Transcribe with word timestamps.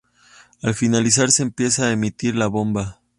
Al 0.63 0.73
finalizar 0.73 1.29
se 1.29 1.43
empieza 1.43 1.83
a 1.85 1.91
emitir 1.91 2.35
La 2.35 2.47
Bomba. 2.47 3.01